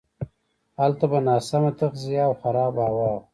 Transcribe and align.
هلته 0.79 1.05
به 1.11 1.19
ناسمه 1.27 1.71
تغذیه 1.79 2.21
او 2.27 2.33
خرابه 2.41 2.81
هوا 2.89 3.09
وه. 3.15 3.21